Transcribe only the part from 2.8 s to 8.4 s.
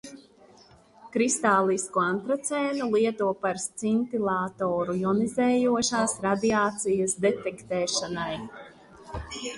lieto par scintilatoru jonizējošās radiācijas detektēšanai.